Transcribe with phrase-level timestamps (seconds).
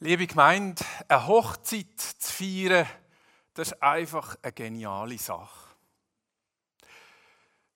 [0.00, 2.86] Liebe Gemeinde, eine Hochzeit zu feiern,
[3.54, 5.70] das ist einfach eine geniale Sache.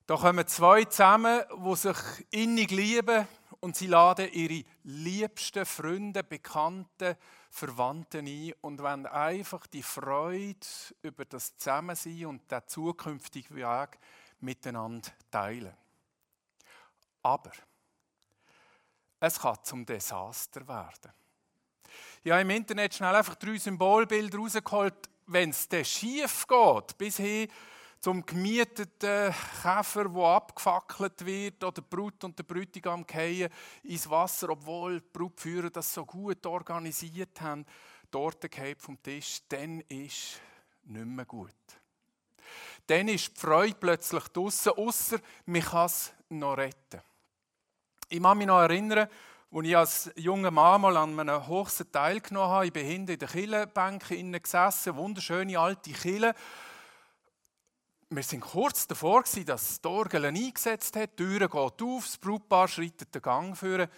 [0.05, 1.97] Da kommen zwei zusammen, die sich
[2.29, 3.27] innig lieben
[3.59, 7.15] und sie laden ihre liebsten Freunde, Bekannten,
[7.49, 10.59] Verwandten ein und wollen einfach die Freude
[11.01, 13.97] über das Zusammensein und den zukünftigen Weg
[14.41, 15.73] miteinander teilen.
[17.23, 17.51] Aber
[19.19, 21.20] es kann zum Desaster werden.
[22.23, 27.47] Ich habe im Internet schnell einfach drei Symbolbilder rausgeholt, wenn es schief geht, bis hin
[28.01, 33.49] zum gemieteten Käfer, der abgefackelt wird, oder die Brut und der Bräutigam fallen
[33.83, 37.63] ins Wasser, obwohl die Brutführer das so gut organisiert haben,
[38.09, 38.47] dort
[38.79, 40.41] vom Tisch, dann ist
[40.83, 41.51] nicht mehr gut.
[42.87, 47.01] Dann ist die Freude plötzlich draussen, außer man kann es noch retten.
[48.09, 49.07] Ich kann mich noch erinnern,
[49.53, 52.65] als ich als junger Mann mal an einem Hochsen teilgenommen habe.
[52.67, 54.07] Ich bin hinten in der Killenbank
[54.43, 56.33] gesessen, wunderschöne alte Kille.
[58.09, 62.67] Wir waren kurz davor, dass die Orgel eingesetzt hat, die Tür geht auf, das Brautpaar
[62.67, 63.89] schreitet den Gang führen.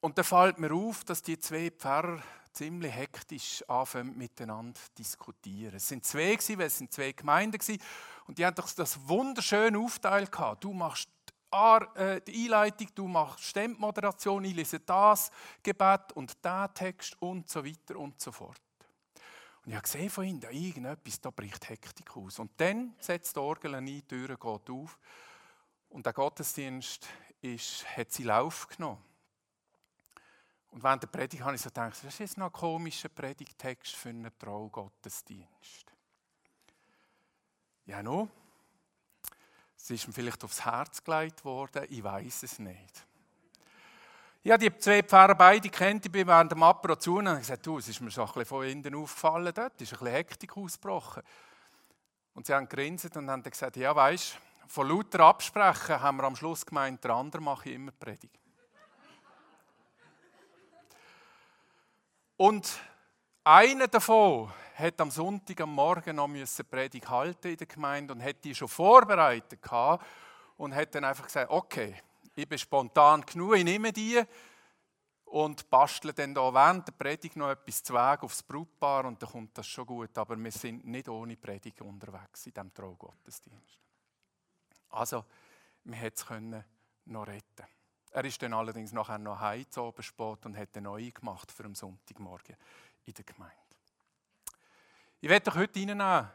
[0.00, 2.22] Und dann fällt mir auf, dass die zwei Pfarrer
[2.52, 5.76] ziemlich hektisch anfangen miteinander zu diskutieren.
[5.76, 7.58] Es sind zwei, weil es sind zwei Gemeinden
[8.26, 10.64] und die haben doch das wunderschöne Aufteil gehabt.
[10.64, 11.08] Du machst
[12.26, 15.30] die Einleitung, du machst Stemmmoderation, ich lese das
[15.62, 18.60] Gebet und den Text und so weiter und so fort.
[19.64, 22.38] Und ich habe gesehen von ihnen, da irgendetwas, da bricht Hektik aus.
[22.38, 24.98] Und dann setzt die Orgel ein, die Tür geht auf
[25.88, 27.08] und der Gottesdienst
[27.40, 29.02] ist, hat sie Lauf genommen.
[30.70, 33.94] Und während der Predigt habe ich so gedacht, das ist jetzt noch ein komischer Predigtext
[33.94, 35.94] für einen Traugottesdienst.
[37.86, 38.28] Ja, no.
[39.84, 43.06] Es ist ihm vielleicht aufs Herz gelegt worden, ich weiß es nicht.
[44.42, 47.40] Ich habe die zwei Pfarrer beide kennt, ich bin während dem Apero zu und habe
[47.40, 50.14] gesagt, du, es ist mir so ein bisschen von innen aufgefallen, dort ist ein bisschen
[50.14, 51.22] Hektik ausgebrochen.
[52.32, 56.36] Und sie haben grinset und haben gesagt, ja weisst, von lauter Absprechen haben wir am
[56.36, 58.40] Schluss gemeint, der andere mache ich immer Predigt.
[62.38, 62.80] Und
[63.44, 68.22] einer davon hat am Sonntag am Morgen noch eine Predigt halten in der Gemeinde und
[68.22, 70.04] hat die schon vorbereitet gehabt
[70.56, 71.94] und hat dann einfach gesagt, okay,
[72.34, 74.20] ich bin spontan genug, ich nehme die
[75.26, 79.30] und bastle dann da während der Predigt noch etwas zu Weg aufs Brutpaar und dann
[79.30, 80.16] kommt das schon gut.
[80.18, 83.80] Aber wir sind nicht ohne Predigt unterwegs in diesem Traugottesdienst.
[84.90, 85.24] Also,
[85.84, 86.64] wir hätten es
[87.06, 87.66] noch retten
[88.12, 91.64] Er ist dann allerdings nachher noch heim zu spät und hat eine neue gemacht für
[91.64, 92.56] den Sonntagmorgen
[93.04, 93.63] in der Gemeinde.
[95.24, 96.30] Ich werde euch heute reinnehmen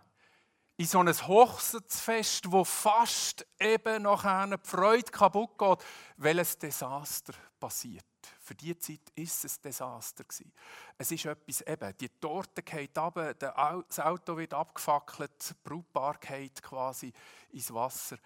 [0.77, 5.85] in so ein Hochzeitsfest, wo fast eben nachher die Freude kaputt geht,
[6.17, 8.03] weil ein Desaster passiert.
[8.39, 10.25] Für diese Zeit ist es ein Desaster.
[10.97, 16.59] Es ist etwas eben, die Torte geht runter, das Auto wird abgefackelt, die Brautpaar geht
[16.63, 17.13] quasi
[17.51, 18.17] ins Wasser.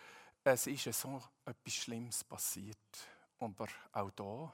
[0.46, 2.78] Es ist so etwas Schlimmes passiert.
[3.38, 4.54] Aber auch da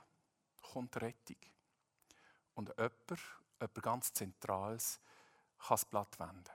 [0.73, 1.37] kommt Rettung.
[2.55, 3.21] Und jemand,
[3.61, 4.99] jemand ganz Zentrales,
[5.59, 6.49] kann das Blatt wenden.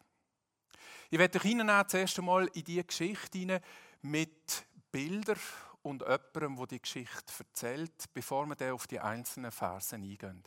[1.11, 3.61] Ich werde euch zuerst einmal in diese Geschichte
[4.03, 5.39] mit Bildern
[5.83, 10.43] und jemandem, der die Geschichte erzählt, bevor wir dann auf die einzelnen Versen eingehen.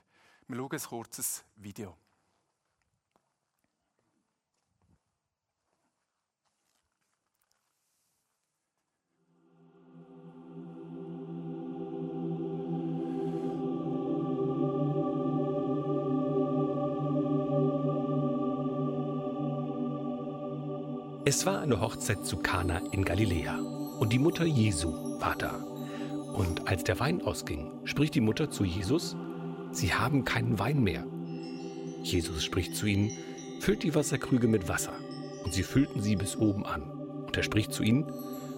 [0.47, 1.97] Wir schauen ein kurzes Video.
[21.29, 23.59] Es war eine Hochzeit zu Kana in Galiläa
[23.99, 25.55] und die Mutter Jesu war da.
[26.33, 29.17] Und als der Wein ausging, spricht die Mutter zu Jesus,
[29.73, 31.03] Sie haben keinen Wein mehr.
[32.01, 33.11] Jesus spricht zu ihnen,
[33.59, 34.93] Füllt die Wasserkrüge mit Wasser.
[35.43, 36.83] Und sie füllten sie bis oben an.
[36.83, 38.09] Und er spricht zu ihnen,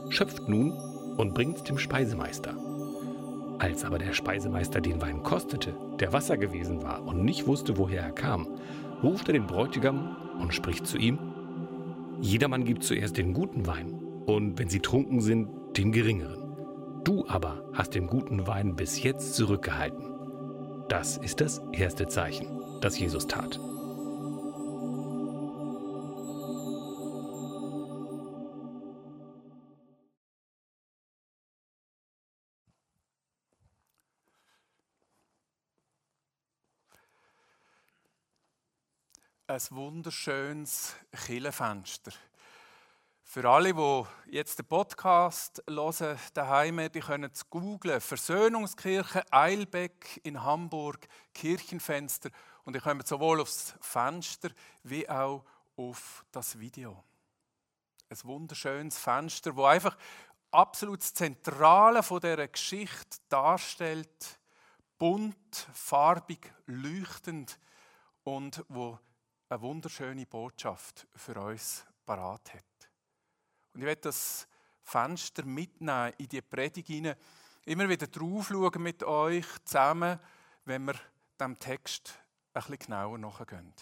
[0.10, 0.74] Schöpft nun
[1.18, 2.56] und bringt's dem Speisemeister.
[3.58, 8.04] Als aber der Speisemeister den Wein kostete, der Wasser gewesen war und nicht wusste, woher
[8.04, 8.48] er kam,
[9.02, 11.18] ruft er den Bräutigam und spricht zu ihm,
[12.22, 13.94] Jedermann gibt zuerst den guten Wein
[14.26, 16.56] und wenn sie trunken sind, den geringeren.
[17.04, 20.06] Du aber hast den guten Wein bis jetzt zurückgehalten.
[20.90, 22.48] Das ist das erste Zeichen,
[22.82, 23.60] das Jesus tat.
[39.50, 42.12] Ein wunderschönes Killenfenster.
[43.24, 48.00] Für alle, die jetzt den Podcast hören, daheim, die können es googlen.
[48.00, 52.30] Versöhnungskirche Eilbeck in Hamburg, Kirchenfenster.
[52.64, 54.50] Und ihr kommt sowohl aufs Fenster
[54.84, 55.44] wie auch
[55.76, 57.04] auf das Video.
[58.10, 59.98] Ein wunderschönes Fenster, wo einfach
[60.52, 64.40] absolut das Zentrale von dieser Geschichte darstellt.
[65.00, 67.60] Bunt, farbig, leuchtend
[68.24, 69.00] und wo
[69.50, 72.64] eine wunderschöne Botschaft für uns parat hat.
[73.74, 74.48] Und ich werde das
[74.84, 77.16] Fenster mitnehmen in die Predigt hinein.
[77.66, 80.20] Immer wieder drauf schauen mit euch zusammen,
[80.66, 80.96] wenn wir
[81.40, 82.20] dem Text
[82.54, 83.74] ein bisschen genauer nachgehen.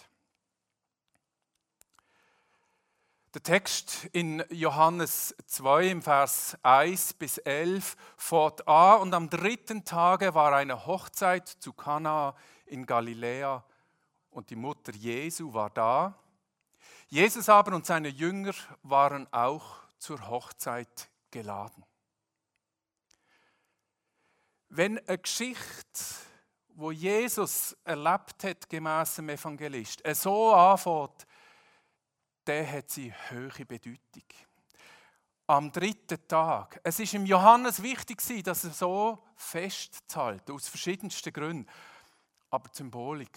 [3.34, 9.84] Der Text in Johannes 2 im Vers 1 bis 11 fährt an und am dritten
[9.84, 13.64] Tage war eine Hochzeit zu Kana in Galiläa
[14.38, 16.16] und die Mutter Jesu war da.
[17.08, 18.54] Jesus aber und seine Jünger
[18.84, 21.84] waren auch zur Hochzeit geladen.
[24.68, 26.04] Wenn eine Geschichte,
[26.68, 31.26] wo Jesus erlebt hat, gemäss dem Evangelist, so anfängt,
[32.44, 34.28] dann hat sie hohe Bedeutung.
[35.48, 36.80] Am dritten Tag.
[36.84, 41.68] Es ist im Johannes wichtig, dass er so festzahlt, aus verschiedensten Gründen.
[42.50, 43.36] Aber die Symbolik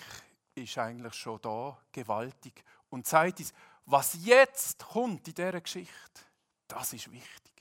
[0.56, 2.64] ist eigentlich schon da, gewaltig.
[2.90, 3.54] Und zeigt uns,
[3.86, 6.22] was jetzt kommt in dieser Geschichte,
[6.68, 7.52] das ist wichtig.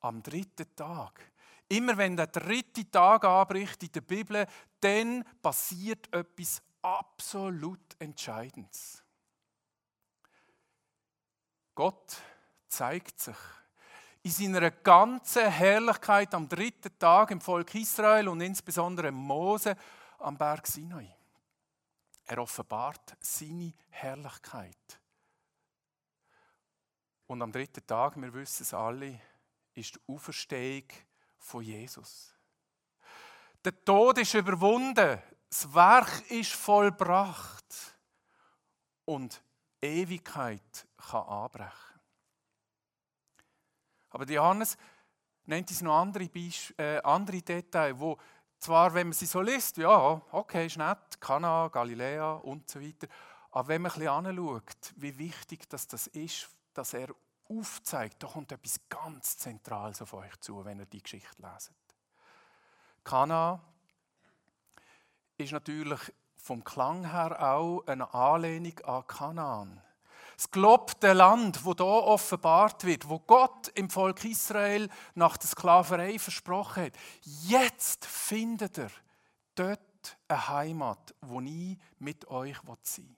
[0.00, 1.32] Am dritten Tag.
[1.68, 4.46] Immer wenn der dritte Tag anbricht in der Bibel,
[4.80, 9.02] dann passiert etwas absolut Entscheidendes.
[11.74, 12.16] Gott
[12.68, 13.36] zeigt sich
[14.22, 19.76] in seiner ganzen Herrlichkeit am dritten Tag im Volk Israel und insbesondere Mose
[20.18, 21.15] am Berg Sinai.
[22.26, 25.00] Er offenbart seine Herrlichkeit.
[27.26, 29.20] Und am dritten Tag, wir wissen es alle,
[29.74, 30.88] ist die Auferstehung
[31.38, 32.34] von Jesus.
[33.64, 37.96] Der Tod ist überwunden, das Werk ist vollbracht
[39.04, 39.42] und
[39.80, 42.00] Ewigkeit kann anbrechen.
[44.10, 44.76] Aber Johannes
[45.44, 46.24] nennt uns noch andere,
[46.78, 48.18] äh, andere Details, wo
[48.66, 53.06] zwar, wenn man sie so liest, ja, okay, ist nett, Kana, Galiläa und so weiter,
[53.52, 57.14] aber wenn man ein bisschen anschaut, wie wichtig das, das ist, dass er
[57.48, 61.76] aufzeigt, da kommt etwas ganz Zentrales auf euch zu, wenn ihr die Geschichte leset.
[63.04, 63.60] Kana
[65.38, 66.00] ist natürlich
[66.36, 69.82] vom Klang her auch eine Anlehnung an Kanaan.
[70.36, 76.18] Das gelobte Land, wo da offenbart wird, wo Gott im Volk Israel nach der Sklaverei
[76.18, 76.92] versprochen hat.
[77.22, 78.90] Jetzt findet er
[79.54, 79.80] dort
[80.28, 83.16] eine Heimat, wo ich mit euch sein will.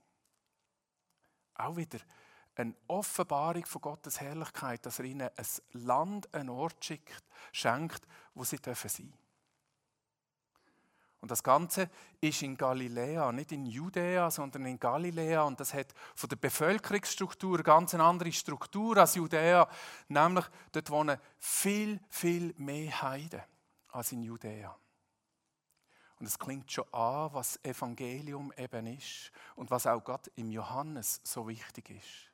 [1.55, 1.99] Auch wieder
[2.55, 8.45] eine Offenbarung von Gottes Herrlichkeit, dass er ihnen ein Land, einen Ort schickt, schenkt, wo
[8.45, 9.15] sie sein dürfen.
[11.21, 15.43] Und das Ganze ist in Galiläa, nicht in Judäa, sondern in Galiläa.
[15.43, 19.69] Und das hat von der Bevölkerungsstruktur eine ganz andere Struktur als Judäa.
[20.09, 23.43] Nämlich, dort wohnen viel, viel mehr Heiden
[23.91, 24.77] als in Judäa.
[26.21, 31.21] Und es klingt schon an, was Evangelium eben ist und was auch Gott im Johannes
[31.25, 32.33] so wichtig ist.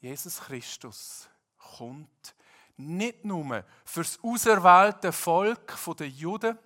[0.00, 1.28] Jesus Christus
[1.58, 2.34] kommt
[2.76, 6.58] nicht nur fürs auserwählte Volk der Juden,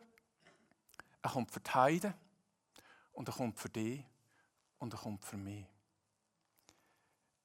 [1.24, 2.14] er kommt für die Heiden
[3.14, 4.04] und er kommt für dich
[4.78, 5.64] und er kommt für mich.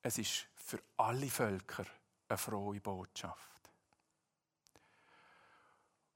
[0.01, 1.86] Es ist für alle Völker
[2.27, 3.71] eine frohe Botschaft.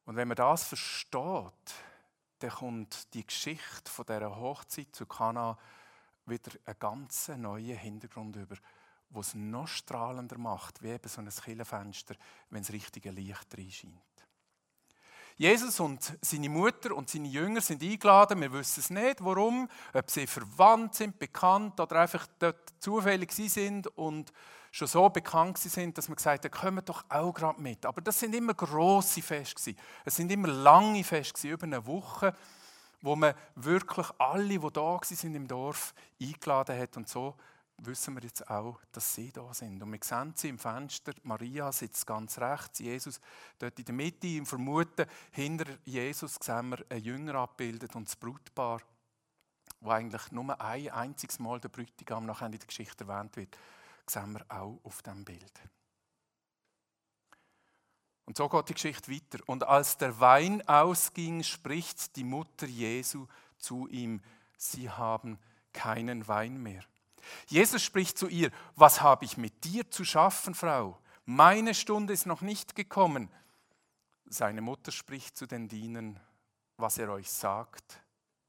[0.04, 1.74] Und wenn man das versteht,
[2.40, 5.58] dann kommt die Geschichte von dieser Hochzeit zu Kana
[6.26, 8.58] wieder einen ganz neuen Hintergrund über,
[9.10, 12.16] wo es noch strahlender macht, wie eben so ein Killenfenster,
[12.50, 14.13] wenn das richtige Licht reinscheint.
[15.36, 18.42] Jesus und seine Mutter und seine Jünger sind eingeladen.
[18.42, 23.88] Wir wissen es nicht, warum, ob sie verwandt sind, bekannt oder einfach dort zufällig sind
[23.98, 24.32] und
[24.72, 27.86] schon so bekannt sind, dass man gesagt hat, kommen doch auch gerade mit.
[27.86, 29.76] Aber das sind immer große Feste.
[30.06, 32.34] Es sind immer lange Feste, über eine Woche,
[33.02, 37.36] wo man wirklich alle, die da sind im Dorf, eingeladen hat und so
[37.78, 39.82] wissen wir jetzt auch, dass sie da sind.
[39.82, 41.14] Und wir sehen sie im Fenster.
[41.24, 43.20] Maria sitzt ganz rechts, Jesus
[43.60, 44.28] dort in der Mitte.
[44.28, 48.82] Im Vermuten, hinter Jesus sehen wir einen Jünger abbildet und das Brutpaar,
[49.82, 53.58] wo eigentlich nur ein einziges Mal der Bräutigam nachher in der Geschichte erwähnt wird,
[54.08, 55.62] sehen wir auch auf dem Bild.
[58.26, 59.44] Und so geht die Geschichte weiter.
[59.48, 63.28] Und als der Wein ausging, spricht die Mutter Jesu
[63.58, 64.22] zu ihm,
[64.58, 65.38] sie haben
[65.74, 66.84] keinen Wein mehr.
[67.48, 71.00] Jesus spricht zu ihr, was habe ich mit dir zu schaffen, Frau?
[71.26, 73.30] Meine Stunde ist noch nicht gekommen.
[74.26, 76.20] Seine Mutter spricht zu den Dienern,
[76.78, 78.02] was er euch sagt,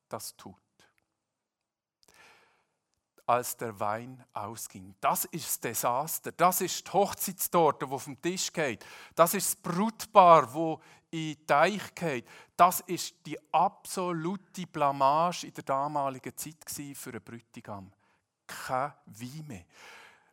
[0.09, 0.57] das tut.
[3.27, 4.95] Als der Wein ausging.
[5.01, 6.33] Das ist Desaster.
[6.33, 8.85] Das ist die Hochzeitstorte, die vom Tisch geht.
[9.15, 12.27] Das ist das Brutpaar, wo in Teich geht.
[12.57, 16.57] Das ist die absolute Blamage in der damaligen Zeit
[16.97, 17.93] für einen Bräutigam.
[18.47, 19.65] Kein Wein mehr.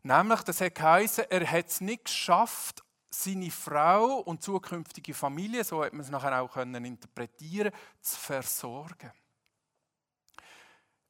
[0.04, 5.84] Nämlich, das hat geheißen, er hat es nicht geschafft, seine Frau und zukünftige Familie, so
[5.84, 9.12] hat man es nachher auch können interpretieren, zu versorgen.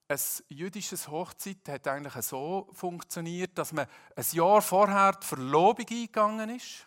[0.07, 6.49] Ein jüdisches Hochzeit hat eigentlich so funktioniert, dass man ein Jahr vorher die Verlobung eingegangen
[6.49, 6.85] ist.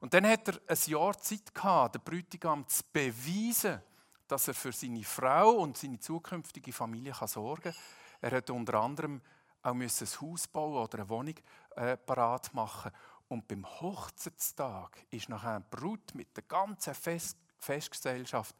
[0.00, 3.80] Und dann hat er ein Jahr Zeit gehabt, der Bräutigam zu beweisen,
[4.26, 7.74] dass er für seine Frau und seine zukünftige Familie sorgen kann.
[8.22, 9.20] Er hat unter anderem
[9.62, 11.34] auch ein Haus bauen oder eine Wohnung
[11.76, 12.90] äh, parat machen.
[13.28, 18.56] Und beim Hochzeitstag ist nachher eine Brut mit der ganzen Fest Festgesellschaft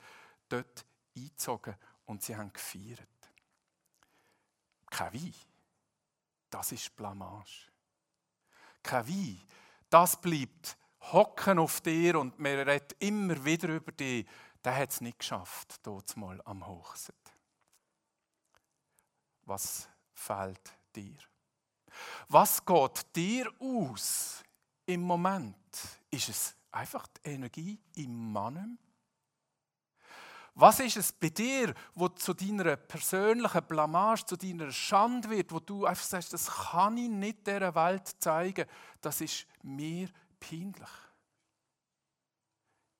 [0.49, 1.75] dort eingezogen
[2.07, 3.09] und sie haben gefeiert.
[4.91, 5.35] Kein Wein,
[6.51, 7.71] das ist Blamage.
[8.83, 9.41] Kein Wein,
[9.91, 10.77] das bleibt
[11.13, 14.27] hocken auf dir und man redet immer wieder über dich.
[14.65, 17.32] Der hat es nicht geschafft, dort mal am Hochzeit.
[19.45, 21.19] Was fehlt dir?
[22.29, 24.43] Was geht dir aus
[24.87, 25.57] im Moment?
[26.11, 28.79] Ist es einfach die Energie im Mann?
[30.55, 35.61] Was ist es bei dir, wo zu deiner persönlichen Blamage, zu deiner Schande wird, wo
[35.61, 38.67] du einfach sagst, das kann ich nicht dieser Welt zeigen,
[39.01, 40.91] das ist mir peinlich.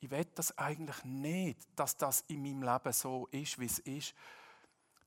[0.01, 4.15] Ich will das eigentlich nicht, dass das in meinem Leben so ist, wie es ist.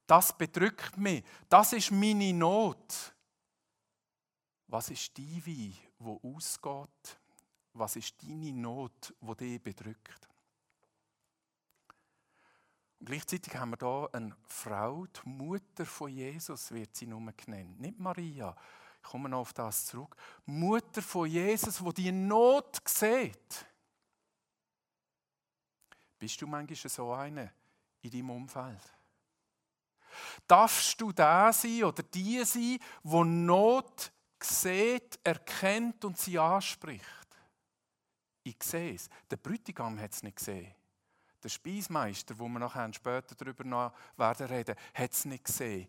[0.08, 1.24] Das bedrückt mich.
[1.50, 3.14] Das ist meine Not.
[4.68, 7.20] Was ist die Wein, wo ausgeht?
[7.74, 10.30] Was ist deine Not, wo dich bedrückt?
[13.00, 17.80] Und gleichzeitig haben wir hier eine Frau, die Mutter von Jesus wird sie nur genannt.
[17.80, 18.56] Nicht Maria.
[19.04, 20.16] Ich komme noch auf das zurück.
[20.46, 23.66] Mutter von Jesus, wo die Not sieht.
[26.18, 27.54] Bist du manchmal so eine
[28.02, 28.95] in deinem Umfeld?
[30.48, 37.06] Darfst du da sein oder die sein, wo Not sieht, erkennt und sie anspricht?
[38.44, 39.10] Ich sehe es.
[39.30, 40.74] Der Bräutigam hat es nicht gesehen.
[41.44, 45.88] Der Speismeister, wo wir nachher später darüber noch werden reden, hat es nicht gesehen.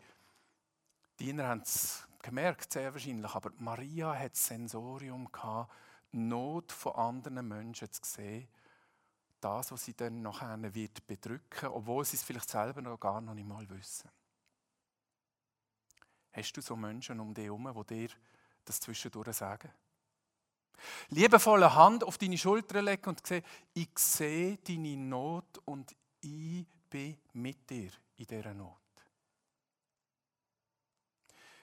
[1.18, 5.72] Die Diener haben es gemerkt, sehr wahrscheinlich, aber Maria hat das Sensorium gehabt,
[6.12, 8.48] Not von anderen Menschen zu sehen
[9.46, 13.34] das, was sie dann nachher wird bedrücken, obwohl sie es vielleicht selber noch gar noch
[13.34, 14.10] nicht mal wissen.
[16.36, 18.08] Hast du so Menschen um dich herum, die dir
[18.66, 19.70] das zwischendurch sagen?
[21.08, 27.16] Liebevolle Hand auf deine Schulter legen und sehen, ich sehe deine Not und ich bin
[27.32, 28.76] mit dir in dieser Not.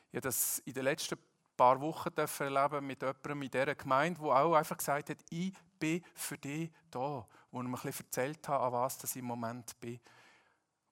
[0.10, 1.20] Ich habe das in den letzten
[1.56, 6.04] paar Wochen erleben mit jemandem in dieser Gemeinde, der auch einfach gesagt hat, ich bin
[6.16, 9.80] für dich da wo ich mir ein bisschen erzählt habe, an was ich im Moment
[9.80, 10.00] bin.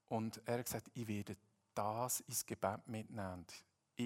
[0.10, 1.36] Und er hat gesagt, ich werde
[1.74, 3.48] das ins Gebet mitnehmen.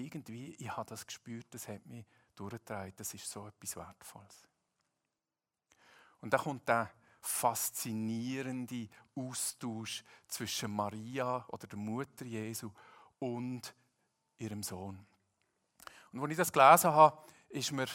[0.04, 2.92] Irgendwie, ich habe das gespürt, das hat mich durchgetragen.
[2.96, 4.46] Das ist so etwas Wertvolles.
[6.20, 12.70] Und da kommt der faszinierende Austausch zwischen Maria oder der Mutter Jesu
[13.18, 13.74] und
[14.38, 15.06] ihrem Sohn.
[16.12, 17.86] Und als ich das gelesen habe, ist mir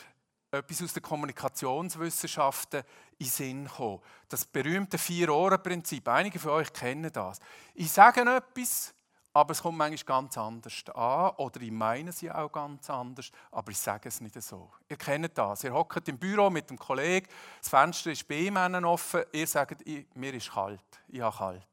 [0.51, 2.84] etwas aus den Kommunikationswissenschaften
[3.17, 4.01] in Sinn gekommen.
[4.27, 6.08] Das berühmte Vier-Ohren-Prinzip.
[6.10, 7.39] Einige von euch kennen das.
[7.74, 8.93] Ich sage etwas,
[9.33, 11.31] aber es kommt manchmal ganz anders an.
[11.38, 14.69] Oder ich meine ja auch ganz anders, aber ich sage es nicht so.
[14.89, 15.63] Ihr kennt das.
[15.63, 17.27] Ihr hockt im Büro mit dem Kollegen,
[17.59, 19.85] das Fenster ist bei ihm offen, ihr sagt,
[20.15, 21.67] mir ist kalt, ich habe kalt.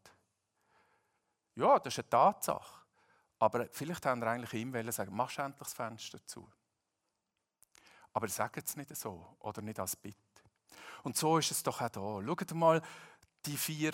[1.56, 2.78] Ja, das ist eine Tatsache.
[3.40, 6.48] Aber vielleicht haben wir eigentlich ihm sagen, mach endlich das Fenster zu.
[8.12, 10.16] Aber sagt es nicht so oder nicht als Bitte.
[11.02, 12.00] Und so ist es doch auch da.
[12.00, 12.82] Schaut mal
[13.46, 13.92] die vier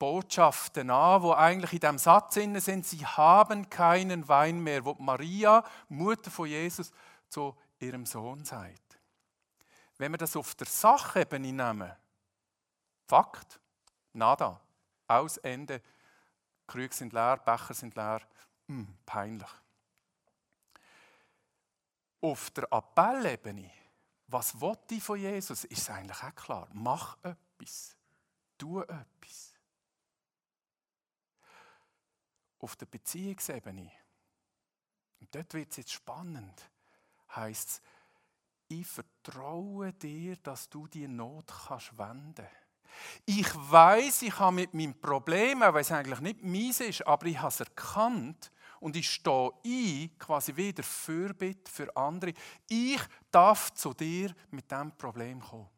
[0.00, 5.62] Botschaften an, wo eigentlich in diesem Satz sind, sie haben keinen Wein mehr, wo Maria,
[5.88, 6.90] Mutter von Jesus,
[7.28, 8.98] zu ihrem Sohn sagt.
[9.96, 11.92] Wenn wir das auf der Sachebene nehmen,
[13.06, 13.60] Fakt,
[14.12, 14.60] nada,
[15.06, 15.80] aus Ende,
[16.66, 18.20] Krüge sind leer, Becher sind leer,
[18.66, 19.50] mh, hm, peinlich
[22.20, 23.70] auf der Appellebene,
[24.28, 26.68] was wollte ich von Jesus, ist eigentlich auch klar.
[26.72, 27.96] Mach etwas.
[28.58, 29.49] Tu etwas.
[32.60, 33.90] Auf der Beziehungsebene,
[35.20, 36.70] Und dort wird es jetzt spannend.
[37.34, 37.82] Heißt es,
[38.68, 42.46] ich vertraue dir, dass du die Not kannst wenden.
[43.24, 47.26] Ich weiß, ich habe mit meinem Problem, auch wenn es eigentlich nicht mies ist, aber
[47.26, 52.32] ich habe es erkannt und ich stehe ein, quasi wieder Fürbitte für andere.
[52.68, 53.00] Ich
[53.30, 55.68] darf zu dir mit diesem Problem kommen.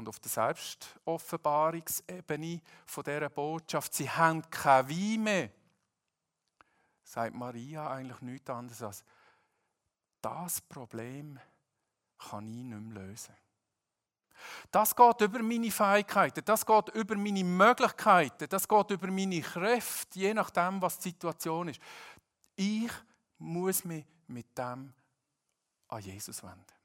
[0.00, 5.50] Und auf der Selbstoffenbarungsebene von dieser Botschaft, sie haben keine Wein mehr,
[7.04, 9.04] sagt Maria eigentlich nichts anderes als,
[10.22, 11.38] das Problem
[12.16, 13.36] kann ich nicht mehr lösen.
[14.70, 20.18] Das geht über meine Fähigkeiten, das geht über meine Möglichkeiten, das geht über meine Kräfte,
[20.18, 21.82] je nachdem, was die Situation ist.
[22.56, 22.90] Ich
[23.36, 24.94] muss mich mit dem
[25.88, 26.79] an Jesus wenden.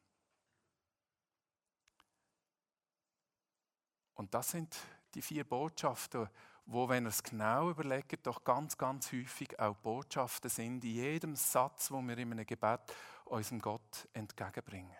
[4.15, 4.75] Und das sind
[5.13, 6.29] die vier Botschaften,
[6.65, 11.35] wo, wenn ihr es genau überlegt, doch ganz, ganz häufig auch Botschaften sind, in jedem
[11.35, 12.81] Satz, wo wir in einem Gebet
[13.25, 14.97] unserem Gott entgegenbringen.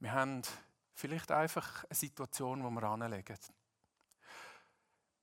[0.00, 0.42] Wir haben
[0.94, 3.38] vielleicht einfach eine Situation, wo wir anlegen.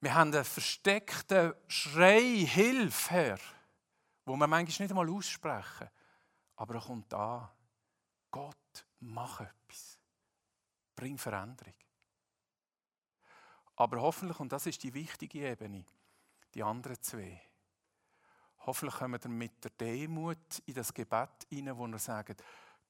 [0.02, 3.40] Wir haben einen versteckten Schrei, Hilfe her,
[4.26, 5.90] wo wir manchmal nicht einmal aussprechen.
[6.56, 7.50] Aber er kommt an.
[8.32, 9.91] Gott, mach etwas.
[11.02, 11.74] Bring Veränderung.
[13.76, 15.84] Aber hoffentlich, und das ist die wichtige Ebene,
[16.54, 17.42] die anderen zwei,
[18.68, 22.36] hoffentlich kommen wir mit der Demut in das Gebet hinein, wo wir sagen,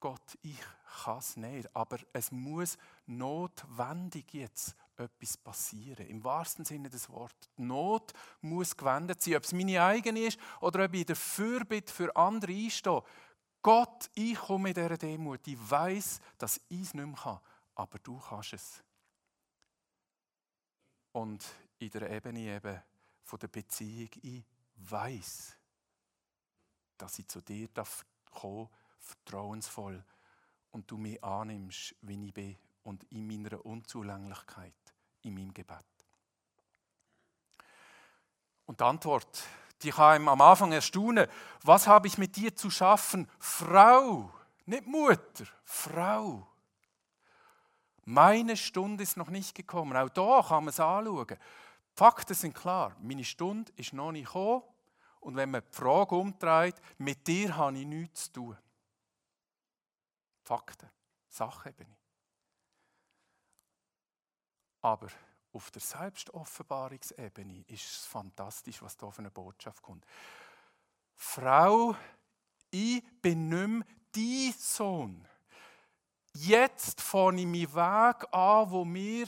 [0.01, 0.59] Gott, ich
[1.05, 6.05] kann es nicht, aber es muss notwendig jetzt etwas passieren.
[6.07, 7.49] Im wahrsten Sinne des Wortes.
[7.57, 11.93] Die Not muss gewendet sein, ob es meine eigene ist oder ob ich der Fürbitte
[11.93, 13.03] für andere einstehe.
[13.61, 15.47] Gott, ich komme mit dieser Demut.
[15.47, 17.39] Ich weiß, dass ich es nicht mehr kann,
[17.81, 18.83] aber du kannst es.
[21.13, 21.43] Und
[21.79, 22.79] in der Ebene eben
[23.23, 24.43] von der Beziehung, ich
[24.75, 25.57] weiß,
[26.97, 28.05] dass ich zu dir kommen darf
[28.99, 30.03] vertrauensvoll
[30.69, 35.85] und du mich annimmst, wie ich bin und in meiner Unzulänglichkeit, in meinem Gebet.
[38.67, 39.43] Und die Antwort,
[39.81, 41.27] die kann ihm am Anfang erstaunen.
[41.63, 43.27] Was habe ich mit dir zu schaffen?
[43.39, 44.31] Frau,
[44.65, 46.50] nicht Mutter, Frau.
[48.05, 49.95] Meine Stunde ist noch nicht gekommen.
[49.95, 51.27] Auch da kann man es anschauen.
[51.27, 51.37] Die
[51.93, 52.95] Fakten sind klar.
[52.99, 54.63] Meine Stunde ist noch nicht gekommen.
[55.19, 58.57] Und wenn man die Frage umdreht, mit dir habe ich nichts zu tun.
[60.43, 60.89] Fakten,
[61.29, 61.95] Sachebene.
[64.81, 65.07] Aber
[65.53, 70.05] auf der Selbstoffenbarungsebene ist es fantastisch, was da für eine Botschaft kommt.
[71.15, 71.95] Frau,
[72.71, 75.27] ich bin nicht mehr dein Sohn.
[76.33, 79.27] Jetzt fange ich meinen Weg an, wo mir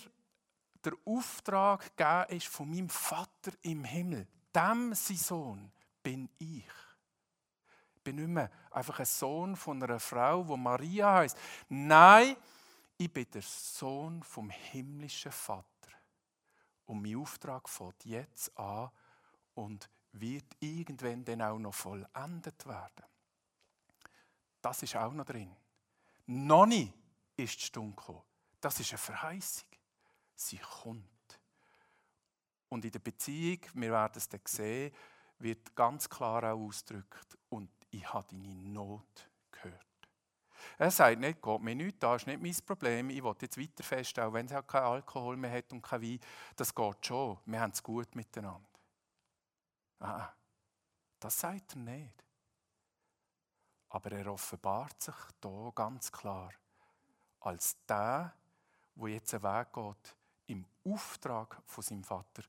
[0.84, 4.28] der Auftrag gegeben ist von meinem Vater im Himmel.
[4.56, 6.64] Dem sein Sohn bin ich
[8.04, 11.38] bin nicht mehr einfach ein Sohn von einer Frau, wo Maria heißt.
[11.70, 12.36] Nein,
[12.98, 15.66] ich bin der Sohn vom himmlischen Vater.
[16.86, 18.90] Und mein Auftrag fängt jetzt an
[19.56, 23.06] und wird irgendwann dann auch noch vollendet werden.
[24.62, 25.56] Das ist auch noch drin.
[26.26, 26.94] Noch nicht
[27.36, 28.22] ist die Stunde gekommen.
[28.62, 29.68] Das ist eine Verheißung.
[30.36, 31.40] Sie kommt.
[32.70, 34.94] Und in der Beziehung, wir werden es dann sehen,
[35.40, 37.38] wird ganz klar auch ausgedrückt.
[37.50, 39.86] Und ich habe deine Not gehört.
[40.78, 43.84] Er sagt nicht, Gott mir nichts, das ist nicht mein Problem, ich will jetzt weiter
[43.84, 46.20] feststellen, auch wenn es keinen Alkohol mehr hat und kein Wein,
[46.56, 48.68] das geht schon, wir haben es gut miteinander.
[50.00, 50.30] Ah,
[51.20, 52.23] das sagt er nicht.
[53.94, 56.52] Aber er offenbart sich da ganz klar
[57.42, 58.34] als der,
[58.96, 60.16] wo jetzt einen Weg geht
[60.48, 62.42] im Auftrag von seinem Vater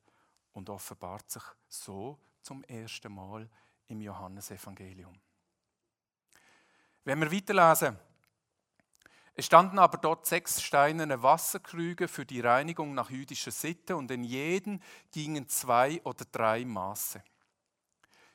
[0.54, 3.46] und offenbart sich so zum ersten Mal
[3.88, 5.20] im Johannesevangelium.
[7.04, 7.98] Wenn wir weiterlesen,
[9.34, 14.24] es standen aber dort sechs steinerne Wasserkrüge für die Reinigung nach jüdischer Sitte und in
[14.24, 17.22] jeden gingen zwei oder drei Maße.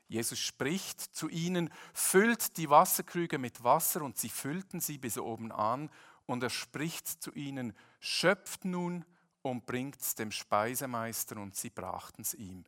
[0.10, 5.52] Jesus spricht zu ihnen, füllt die Wasserkrüge mit Wasser und sie füllten sie bis oben
[5.52, 5.90] an
[6.26, 9.06] und er spricht zu ihnen, schöpft nun
[9.44, 12.66] und bringt es dem Speisemeister und sie brachten es ihm.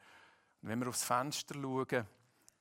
[0.62, 2.06] Und wenn wir aufs Fenster schauen,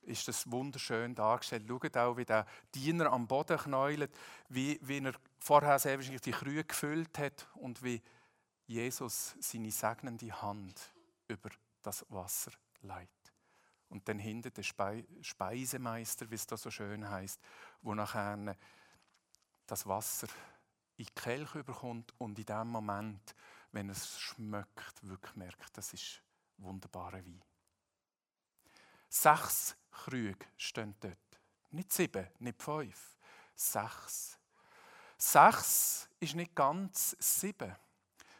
[0.01, 1.65] ist das wunderschön dargestellt.
[1.67, 4.11] Schaut auch, wie der Diener am Boden knäulet,
[4.49, 8.01] wie, wie er vorher sehr wahrscheinlich die Krühe gefüllt hat und wie
[8.65, 10.91] Jesus seine segnende Hand
[11.27, 11.49] über
[11.83, 13.20] das Wasser leitet.
[13.91, 17.41] Und dann hinter der Spe Speisemeister, wie es da so schön heißt,
[17.81, 18.55] wo nachher
[19.67, 20.27] das Wasser
[20.95, 23.35] in die Kelch überkommt und in dem Moment,
[23.73, 26.21] wenn es schmeckt, wirklich merkt, das ist
[26.57, 27.43] wunderbarer Wein.
[29.09, 31.17] Sechs Krüge stehen dort.
[31.71, 33.17] Nicht sieben, nicht fünf.
[33.55, 34.37] Sechs.
[35.17, 37.75] Sechs ist nicht ganz sieben.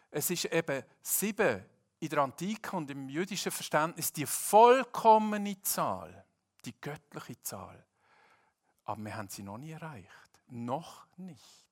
[0.10, 1.66] Es ist eben sieben
[2.02, 6.26] in der Antike und im jüdischen Verständnis die vollkommene Zahl,
[6.66, 7.86] die göttliche Zahl.
[8.86, 10.10] Aber wir haben sie noch nie erreicht.
[10.48, 11.68] Noch nicht.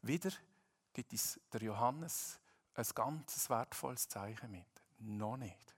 [0.00, 0.30] Wieder
[0.92, 2.38] gibt es der Johannes
[2.74, 4.64] ein ganz wertvolles Zeichen mit.
[5.00, 5.74] Noch nicht.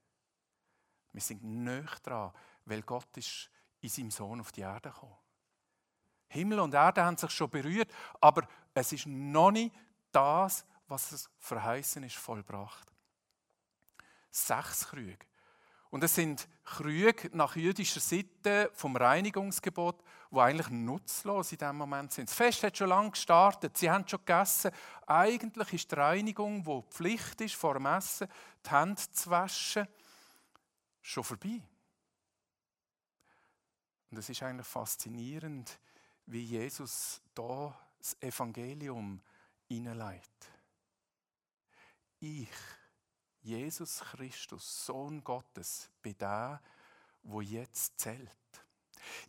[1.13, 2.33] Wir sind nicht dran,
[2.67, 3.51] weil Gott ist
[3.81, 5.17] in seinem Sohn auf die Erde gekommen.
[6.29, 9.75] Himmel und Erde haben sich schon berührt, aber es ist noch nicht
[10.13, 12.94] das, was es verheißen ist, vollbracht.
[14.35, 15.25] Sechs Krüge.
[15.91, 22.11] Und es sind Krüge nach jüdischer Seite vom Reinigungsgebot, wo eigentlich nutzlos in diesem Moment
[22.11, 22.29] sind.
[22.29, 24.73] Das Fest hat schon lange gestartet, sie haben schon gegessen.
[25.07, 28.27] Eigentlich ist die Reinigung, wo Pflicht ist, vor dem Essen,
[28.67, 29.87] die Hände zu waschen,
[31.01, 31.63] schon vorbei.
[34.11, 35.79] Und es ist eigentlich faszinierend,
[36.27, 39.21] wie Jesus da das Evangelium
[39.69, 40.51] hineinleitet.
[42.19, 42.49] Ich
[43.45, 46.63] Jesus Christus, Sohn Gottes, bin der,
[47.23, 48.31] wo jetzt zählt.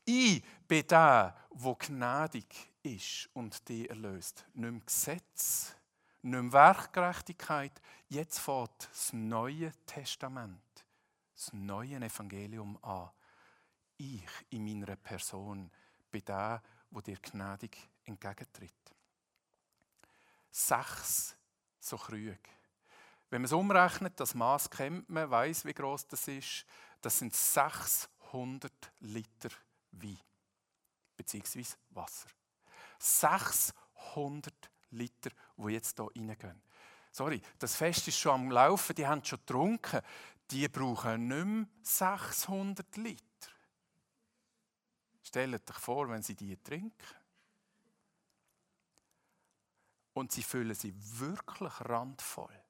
[0.06, 4.46] Ich bin der, wo gnädig ist und die erlöst.
[4.54, 5.76] Nicht mehr Gesetz,
[6.22, 7.82] nicht mehr Werkgerechtigkeit.
[8.08, 10.86] Jetzt fährt das Neue Testament,
[11.34, 13.12] das neue Evangelium an.
[13.98, 15.70] Ich in meiner Person
[16.10, 18.96] bin der, wo dir gnädig entgegentritt.
[20.52, 21.36] Sechs
[21.82, 22.40] so Krüge.
[23.36, 26.66] Wenn man es umrechnet, das Maß kennt man, weiß, wie groß das ist.
[27.02, 28.72] Das sind 600
[29.02, 29.50] Liter
[29.92, 30.18] Wein
[31.18, 32.30] beziehungsweise Wasser.
[32.98, 34.54] 600
[34.92, 36.62] Liter, wo jetzt hier reingehen.
[37.12, 40.00] Sorry, das Fest ist schon am Laufen, die haben schon getrunken.
[40.50, 43.50] Die brauchen nicht mehr 600 Liter.
[45.24, 47.16] Stellt euch vor, wenn sie die trinken.
[50.14, 52.65] Und sie füllen sie wirklich randvoll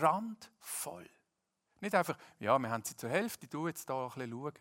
[0.00, 1.08] randvoll.
[1.80, 4.54] Nicht einfach, ja, wir haben sie zur Hälfte, du jetzt da ein bisschen schauen.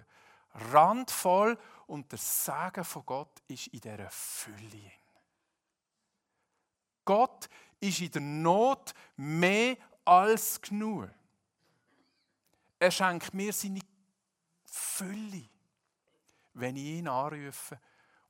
[0.72, 4.92] Randvoll und der Segen von Gott ist in dieser Fülle.
[7.06, 11.10] Gott ist in der Not mehr als genug.
[12.80, 13.82] Er schenkt mir seine
[14.66, 15.50] Fülle,
[16.54, 17.80] wenn ich ihn anrufe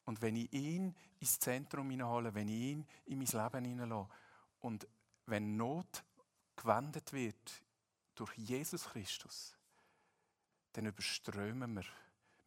[0.06, 4.10] und wenn ich ihn ins Zentrum hineinhole, wenn ich ihn in mein Leben hineinlasse.
[4.62, 4.88] Und
[5.26, 6.04] wenn Not
[6.62, 7.64] gewendet wird
[8.16, 9.56] durch Jesus Christus,
[10.74, 11.86] dann überströmen wir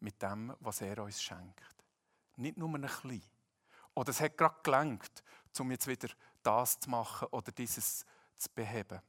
[0.01, 1.85] mit dem, was er uns schenkt.
[2.37, 3.23] Nicht nur ein bisschen.
[3.95, 5.23] Oder es hat gerade gelangt,
[5.59, 6.09] um jetzt wieder
[6.43, 8.05] das zu machen oder dieses
[8.37, 9.01] zu beheben.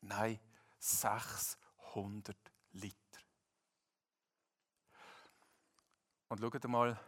[0.00, 0.38] Nein,
[0.78, 2.36] 600
[2.72, 2.96] Liter.
[6.28, 6.98] Und schaut mal,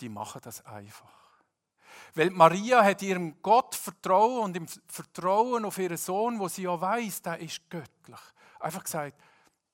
[0.00, 1.27] die machen das einfach.
[2.14, 6.80] Weil Maria hat ihrem Gott vertrauen und im Vertrauen auf ihren Sohn, wo sie ja
[6.80, 8.20] weiß, der ist göttlich,
[8.60, 9.14] einfach gesagt,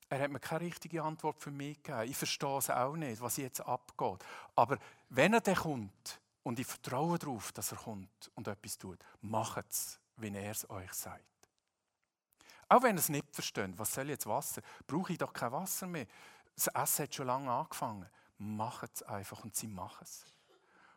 [0.09, 2.09] er hat mir keine richtige Antwort für mich gegeben.
[2.09, 4.25] Ich verstehe es auch nicht, was jetzt abgeht.
[4.55, 8.99] Aber wenn er dann kommt und ich vertraue darauf, dass er kommt und etwas tut,
[9.23, 11.25] macht es, wenn er es euch sagt.
[12.69, 14.63] Auch wenn ihr es nicht versteht, was soll jetzt Wasser?
[14.87, 16.07] Brauche ich doch kein Wasser mehr.
[16.55, 18.09] Das Essen hat schon lange angefangen.
[18.39, 20.27] Macht es einfach und sie machen es.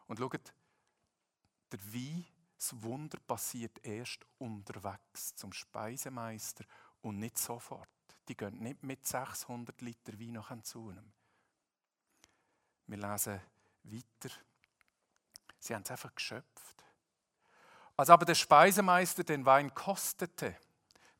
[0.07, 0.53] Und schaut,
[1.71, 2.25] der Wein,
[2.57, 6.65] das Wunder passiert erst unterwegs zum Speisemeister
[7.01, 7.87] und nicht sofort.
[8.27, 11.13] Die gehen nicht mit 600 Liter Wein nach zu einem.
[12.87, 13.41] Wir lesen
[13.83, 14.35] weiter.
[15.59, 16.83] Sie haben es einfach geschöpft.
[17.95, 20.55] Als aber der Speisemeister den Wein kostete,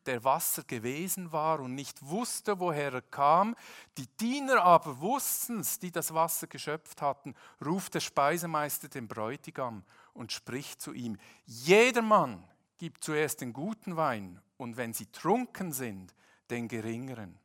[0.08, 3.56] der Wasser gewesen war und nicht wusste, woher er kam.
[3.98, 9.84] Die Diener aber wussten es, die das Wasser geschöpft hatten, ruft der Speisemeister den Bräutigam
[10.18, 12.44] und spricht zu ihm, jedermann
[12.78, 16.14] gibt zuerst den guten Wein und wenn sie trunken sind,
[16.50, 17.40] den geringeren.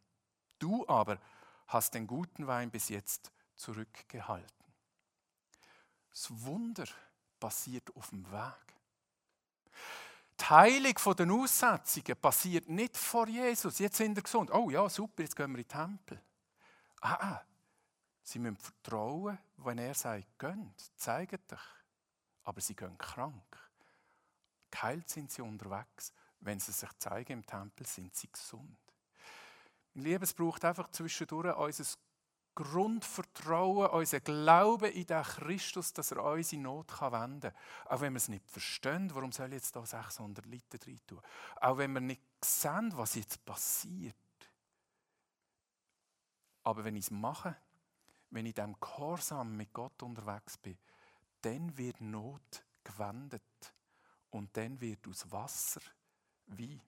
[0.58, 1.18] Du aber
[1.66, 4.66] hast den guten Wein bis jetzt zurückgehalten.
[6.11, 6.87] Das Wunder
[7.40, 8.74] passiert auf dem Weg.
[10.38, 13.78] Die Heilung der Aussetzungen passiert nicht vor Jesus.
[13.78, 14.50] Jetzt sind wir gesund.
[14.52, 16.22] Oh ja, super, jetzt gehen wir in den Tempel.
[17.00, 17.42] Ah, ah.
[18.22, 21.82] Sie müssen vertrauen, wenn er sagt, gönnt, zeigt euch.
[22.44, 23.70] Aber sie gehen krank.
[24.70, 26.12] Geheilt sind sie unterwegs.
[26.40, 28.78] Wenn sie sich zeigen im Tempel, sind sie gesund.
[29.94, 31.85] Liebe, es braucht einfach zwischendurch unser
[32.55, 37.55] Grundvertrauen, unser Glaube in den Christus, dass er unsere Not wenden kann.
[37.87, 41.20] Auch wenn wir es nicht verstehen, warum soll ich jetzt da 600 Liter rein tun?
[41.61, 44.16] Auch wenn wir nicht sehen, was jetzt passiert.
[46.64, 47.57] Aber wenn ich es mache,
[48.31, 50.78] wenn ich in diesem Gehorsam mit Gott unterwegs bin,
[51.42, 53.42] dann wird Not gewendet
[54.31, 55.81] und dann wird aus Wasser
[56.46, 56.81] Wein.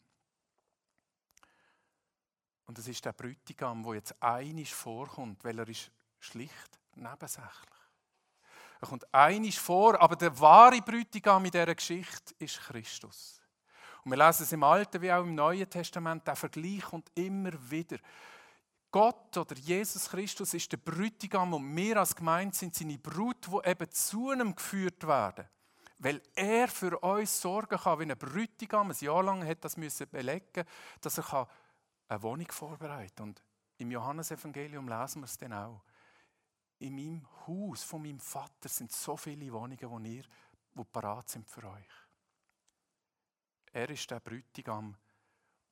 [2.66, 7.74] Und es ist der Bräutigam, der jetzt einisch vorkommt, weil er ist schlicht nebensächlich.
[8.80, 13.40] Er kommt einisch vor, aber der wahre Bräutigam in dieser Geschichte ist Christus.
[14.04, 17.52] Und wir lesen es im Alten wie auch im Neuen Testament, der Vergleich kommt immer
[17.70, 17.96] wieder.
[18.94, 23.60] Gott oder Jesus Christus ist der Bräutigam und wir als Gemeinde sind seine Brut, wo
[23.60, 25.48] eben zu einem geführt werden.
[25.98, 30.08] Weil er für uns sorgen kann, wie ein Bräutigam ein Jahr lang hat das müssen
[30.08, 30.64] belegen,
[31.00, 31.48] dass er
[32.06, 33.28] eine Wohnung vorbereiten kann.
[33.30, 33.44] Und
[33.78, 35.82] im Johannesevangelium lesen wir es dann auch.
[36.78, 40.22] In meinem Haus von meinem Vater sind so viele Wohnungen, wo ihr,
[40.72, 41.90] wo parat sind für euch.
[43.72, 44.96] Er ist der Bräutigam,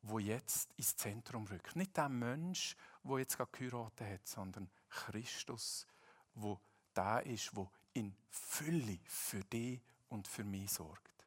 [0.02, 1.76] wo jetzt ins Zentrum rückt.
[1.76, 5.86] Nicht der Mensch, wo jetzt gerade geheiratet hat, sondern Christus,
[6.34, 6.60] wo
[6.92, 11.26] da ist, wo in Fülle für dich und für mich sorgt.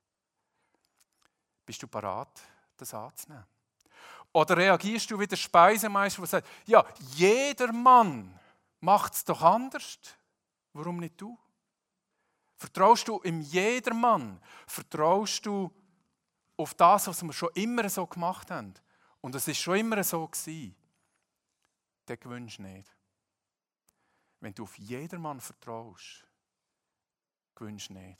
[1.65, 2.41] Bist du parat,
[2.77, 3.45] das anzunehmen?
[4.33, 6.85] Oder reagierst du wie der Speisemeister, der sagt, ja,
[7.15, 8.37] jeder Mann
[8.81, 9.97] macht es doch anders.
[10.73, 11.37] Warum nicht du?
[12.57, 14.41] Vertraust du im Jedermann?
[14.67, 15.71] Vertraust du
[16.57, 18.73] auf das, was wir schon immer so gemacht haben?
[19.21, 20.75] Und es ist schon immer so gewesen.
[22.05, 22.95] Dann gewünscht nicht.
[24.39, 26.25] Wenn du auf jedermann vertraust,
[27.55, 28.19] gewünscht nicht.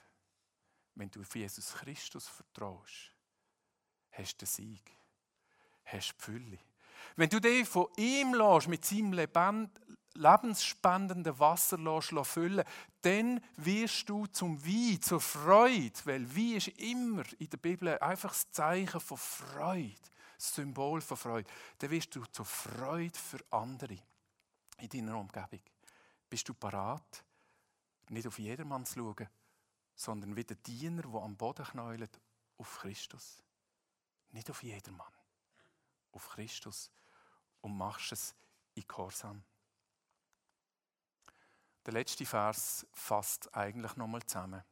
[0.95, 3.11] Wenn du auf Jesus Christus vertraust,
[4.11, 4.91] hast du den Sieg,
[5.83, 6.59] hast du die Fülle.
[7.15, 9.13] Wenn du dich von ihm lässt, mit seinem
[10.13, 12.63] lebensspendenden Wasser lässt, füllen
[13.01, 15.93] dann wirst du zum Wein, zur Freude.
[16.05, 19.93] Weil Wein ist immer in der Bibel einfach das Zeichen von Freude,
[20.37, 21.49] das Symbol von Freude.
[21.77, 23.97] Dann wirst du zur Freude für andere
[24.79, 25.61] in deiner Umgebung.
[26.29, 27.23] Bist du parat,
[28.09, 29.29] nicht auf jedermann zu schauen,
[29.95, 32.19] sondern wie der Diener, der am Boden knäulet,
[32.57, 33.43] auf Christus.
[34.31, 35.13] Nicht auf jedermann,
[36.15, 36.89] auf Christus.
[37.61, 38.35] Und machst es
[38.73, 39.43] in Gehorsam.
[41.85, 44.63] Der letzte Vers fasst eigentlich nochmal zusammen.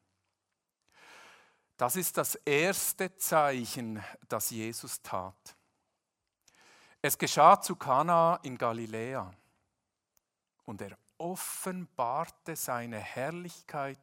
[1.77, 5.55] Das ist das erste Zeichen, das Jesus tat.
[7.01, 9.33] Es geschah zu Kana in Galiläa
[10.65, 13.99] und er offenbarte seine Herrlichkeit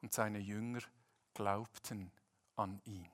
[0.00, 0.80] und seine Jünger
[1.34, 2.10] glaubten
[2.56, 3.10] an ihn.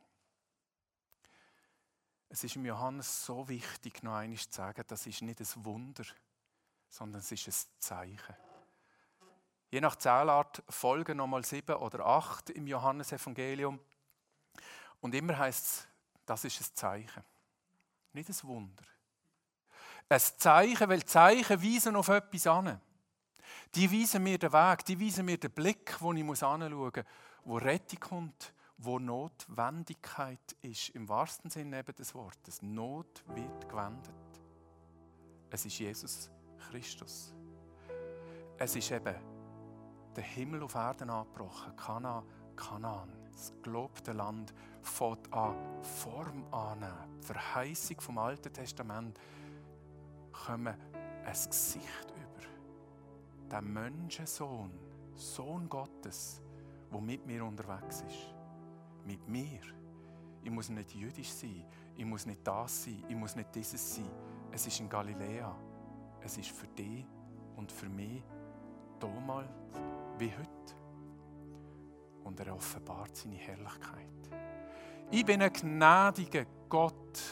[2.31, 6.05] Es ist im Johannes so wichtig, noch einmal zu sagen, das ist nicht ein Wunder,
[6.91, 8.37] sondern es ist ein Zeichen.
[9.71, 13.79] Je nach Zählart folgen nochmal sieben oder acht im Johannesevangelium.
[15.01, 15.89] Und immer heißt es,
[16.25, 17.25] das ist ein Zeichen.
[18.13, 18.85] Nicht ein Wunder.
[20.09, 22.81] Ein Zeichen, weil Zeichen weisen auf etwas an.
[23.75, 26.93] Die weisen mir den Weg, die weisen mir den Blick, wo ich anschauen muss,
[27.45, 30.91] wo Rettung kommt, wo Notwendigkeit ist.
[30.91, 32.63] Im wahrsten Sinne des Wortes.
[32.63, 34.15] Not wird gewendet.
[35.51, 37.35] Es ist Jesus Christus.
[38.57, 39.17] Es ist eben
[40.15, 41.75] der Himmel auf Erden angebrochen.
[41.77, 42.23] Kana,
[42.57, 47.19] Kanaan, das gelobte Land, fängt an Form annehmen.
[47.21, 49.19] Die Verheißung vom Alten Testament
[50.33, 50.75] kommen
[51.25, 52.47] ein Gesicht über.
[53.51, 54.71] Der Menschensohn,
[55.15, 56.43] Sohn Gottes,
[56.93, 58.38] der mit mir unterwegs ist.
[59.09, 59.61] Mit mir.
[60.43, 61.65] Ich muss nicht jüdisch sein,
[61.97, 64.11] ich muss nicht das sein, ich muss nicht dieses sein.
[64.53, 65.57] Es ist in Galiläa.
[66.21, 67.07] Es ist für dich
[67.57, 68.23] und für mich
[69.01, 69.49] damals
[70.19, 70.75] wie heute.
[72.23, 74.29] Und er offenbart seine Herrlichkeit.
[75.11, 77.23] Ich bin ein gnädiger Gott.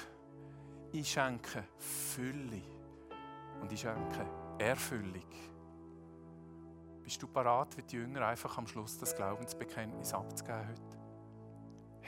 [0.92, 2.62] Ich schenke Fülle
[3.60, 4.26] und ich schenke
[4.58, 5.30] Erfüllung.
[7.02, 11.05] Bist du parat, wie die Jünger, einfach am Schluss das Glaubensbekenntnis abzugeben heute?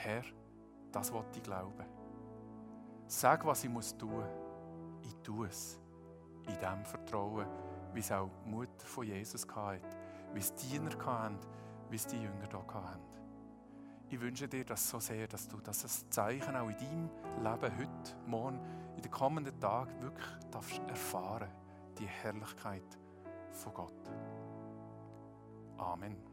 [0.01, 0.23] Herr,
[0.93, 1.85] das wollte ich glauben.
[3.05, 4.23] Sag, was ich muss tun.
[5.01, 5.77] Ich tue es.
[6.47, 7.45] In dem Vertrauen,
[7.93, 9.81] wie es auch die Mutter von Jesus hatte
[10.33, 11.37] wie es Diener hatten,
[11.89, 13.01] wie es die Jünger hier hatten.
[14.09, 17.09] Ich wünsche dir das so sehr, dass du das Zeichen auch in deinem
[17.43, 18.59] Leben heute, morgen,
[18.95, 21.49] in den kommenden Tagen wirklich darfst erfahren,
[21.97, 22.97] die Herrlichkeit
[23.51, 24.11] von Gott.
[25.77, 26.28] Amen.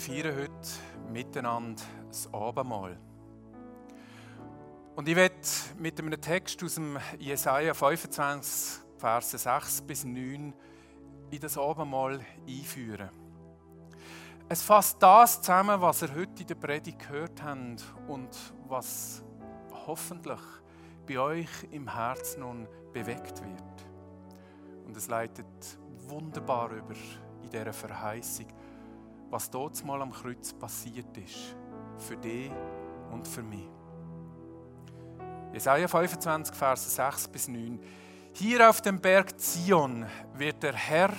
[0.00, 2.96] Wir feiern heute miteinander das Abendmahl.
[4.96, 5.34] Und ich werde
[5.78, 10.54] mit einem Text aus dem Jesaja 25, Verse 6 bis 9
[11.30, 13.10] in das Abendmahl einführen.
[14.48, 18.30] Es fasst das zusammen, was ihr heute in der Predigt gehört habt und
[18.68, 19.22] was
[19.86, 20.40] hoffentlich
[21.06, 24.86] bei euch im Herzen nun bewegt wird.
[24.86, 26.94] Und es leitet wunderbar über
[27.42, 28.46] in dieser Verheißung,
[29.30, 31.56] was dort mal am Kreuz passiert ist.
[31.98, 32.50] Für dich
[33.10, 33.68] und für mich.
[35.52, 37.80] Jesaja 25, Verse 6 bis 9.
[38.32, 41.12] Hier auf dem Berg Zion wird der Herr,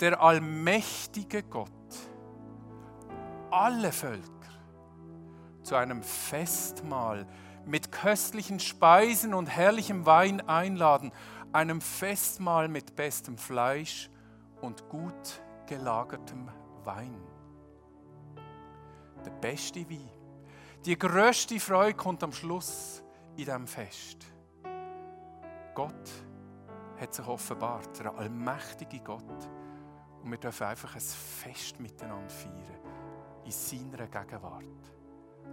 [0.00, 1.70] der allmächtige Gott,
[3.50, 4.22] alle Völker
[5.62, 7.26] zu einem Festmahl
[7.64, 11.12] mit köstlichen Speisen und herrlichem Wein einladen,
[11.52, 14.10] einem Festmahl mit bestem Fleisch
[14.60, 16.48] und gut gelagertem
[16.86, 17.20] Wein.
[19.24, 20.08] Der beste Wein.
[20.84, 23.02] Die größte Freude kommt am Schluss
[23.36, 24.24] in diesem Fest.
[25.74, 26.10] Gott
[26.98, 29.48] hat sich offenbart, der allmächtige Gott.
[30.22, 32.80] Und wir dürfen einfach ein Fest miteinander feiern,
[33.44, 34.64] in seiner Gegenwart.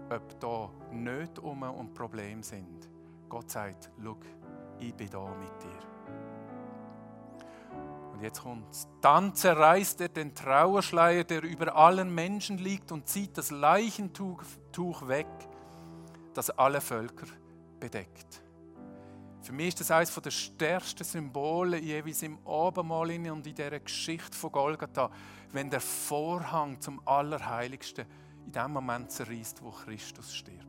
[0.10, 2.90] Ob da nicht um und Probleme sind.
[3.28, 4.18] Gott sagt, schau,
[4.80, 5.93] ich bin da mit dir
[8.24, 8.88] jetzt kommt's.
[9.02, 14.42] Dann zerreißt er den Trauerschleier, der über allen Menschen liegt, und zieht das Leichentuch
[15.08, 15.28] weg,
[16.34, 17.28] das alle Völker
[17.80, 18.42] bedeckt.
[19.44, 24.38] Für mich ist das eines der stärksten Symbole jeweils im Abendmahl und in dieser Geschichte
[24.38, 25.12] von Golgatha,
[25.52, 28.06] wenn der Vorhang zum Allerheiligsten
[28.46, 30.64] in dem Moment zerreißt, wo Christus stirbt.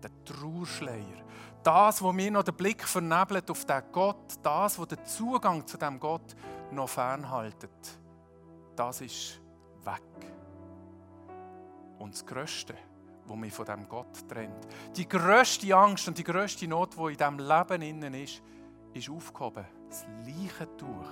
[0.00, 1.24] Der Trauerschleier,
[1.62, 5.76] das, wo mir noch den Blick vernebelt auf den Gott, das, wo der Zugang zu
[5.76, 6.34] dem Gott
[6.70, 7.98] noch fernhaltet,
[8.76, 9.40] das ist
[9.84, 10.02] weg.
[11.98, 12.74] Und das Größte,
[13.26, 14.66] wo mich von dem Gott trennt,
[14.96, 18.42] die größte Angst und die größte Not, wo in diesem Leben innen ist,
[18.94, 19.64] ist aufgehoben.
[19.88, 21.08] Das Leichentuch,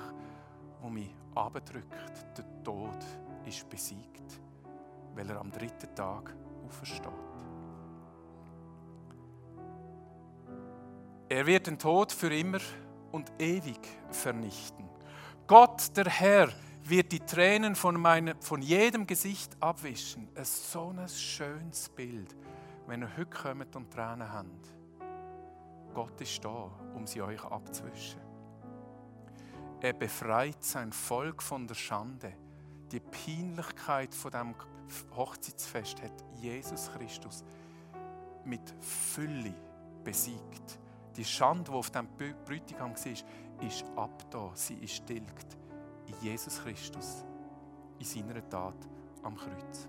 [0.81, 1.93] wo mich abdrückt.
[2.37, 2.99] Der Tod
[3.45, 4.41] ist besiegt,
[5.15, 6.35] weil er am dritten Tag
[6.67, 7.26] aufersteht.
[11.29, 12.61] Er wird den Tod für immer
[13.11, 14.89] und ewig vernichten.
[15.49, 16.49] Gott, der Herr,
[16.85, 20.29] wird die Tränen von, meine, von jedem Gesicht abwischen.
[20.37, 22.37] Ein so ein schönes Bild,
[22.87, 24.73] wenn ihr heute kommt und Tränen habt.
[25.93, 28.21] Gott ist da, um sie euch abzuwischen.
[29.81, 32.35] Er befreit sein Volk von der Schande.
[32.93, 34.55] Die Peinlichkeit von dem
[35.17, 37.45] Hochzeitsfest hat Jesus Christus
[38.45, 39.55] mit Fülle
[40.05, 40.79] besiegt.
[41.17, 42.09] Die Schande, die auf dem
[42.45, 44.51] Bräutigam war, ist ab da.
[44.55, 45.57] Sie ist stillt
[46.07, 47.25] in Jesus Christus,
[47.99, 48.77] in seiner Tat
[49.23, 49.89] am Kreuz.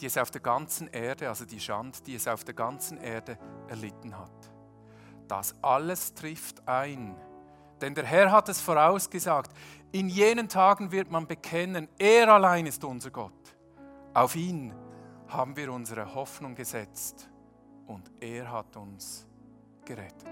[0.00, 3.38] Die es auf der ganzen Erde, also die Schande, die es auf der ganzen Erde
[3.68, 4.50] erlitten hat.
[5.26, 7.14] Das alles trifft ein.
[7.80, 9.52] Denn der Herr hat es vorausgesagt.
[9.92, 13.56] In jenen Tagen wird man bekennen, er allein ist unser Gott.
[14.14, 14.74] Auf ihn
[15.28, 17.30] haben wir unsere Hoffnung gesetzt
[17.86, 19.27] und er hat uns
[19.88, 20.28] gerettet.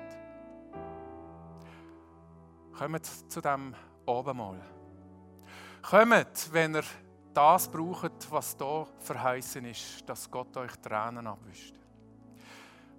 [2.76, 3.74] Kommt zu dem
[4.06, 4.60] Abendmahl.
[5.80, 6.84] Kommt, wenn ihr
[7.32, 11.74] das braucht, was hier verheißen ist, dass Gott euch Tränen abwischt.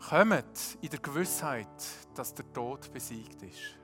[0.09, 1.67] Kommt in der Gewissheit,
[2.15, 3.77] dass der Tod besiegt ist.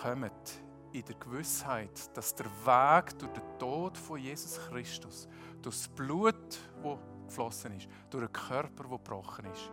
[0.00, 0.62] Kommt
[0.92, 5.28] in der Gewissheit, dass der Weg durch den Tod von Jesus Christus,
[5.60, 9.70] durch das Blut, das geflossen ist, durch den Körper, der gebrochen ist,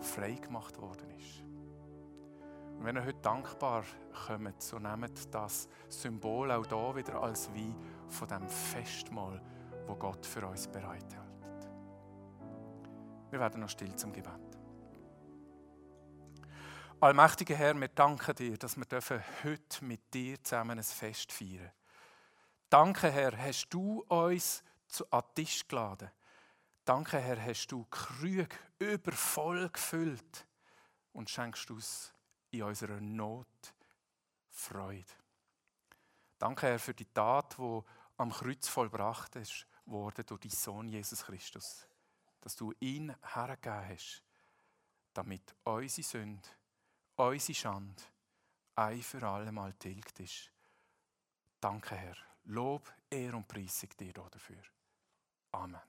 [0.00, 1.42] frei gemacht worden ist.
[2.78, 3.84] Und wenn ihr heute dankbar
[4.26, 7.74] kommt, so nehmt das Symbol auch da wieder als wie
[8.06, 9.42] von dem Festmahl,
[9.86, 11.24] wo Gott für uns bereithält.
[13.30, 14.32] Wir werden noch still zum Gebet.
[17.00, 18.86] Allmächtiger Herr, wir danken dir, dass wir
[19.44, 21.70] heute mit dir zusammen ein Fest feiern.
[22.70, 24.64] Danke, Herr, hast du uns
[25.10, 26.10] an den Tisch geladen.
[26.88, 30.46] Danke, Herr, hast du Krüge übervoll gefüllt
[31.12, 32.14] und schenkst uns
[32.50, 33.74] in unserer Not
[34.48, 35.12] Freude.
[36.38, 37.82] Danke, Herr, für die Tat, die
[38.16, 39.36] am Kreuz vollbracht
[39.84, 41.86] wurde durch deinen Sohn Jesus Christus.
[42.40, 44.24] Dass du ihn hergegeben hast,
[45.12, 46.48] damit unsere Sünde,
[47.16, 48.02] unsere Schande
[48.76, 50.50] ein für alle Mal tilgt ist.
[51.60, 52.16] Danke, Herr.
[52.44, 54.62] Lob, Ehr und Preisung dir dafür.
[55.52, 55.82] Amen.